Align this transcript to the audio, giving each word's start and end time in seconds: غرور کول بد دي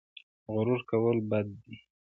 غرور 0.53 0.81
کول 0.89 1.17
بد 1.29 1.47
دي 1.63 1.75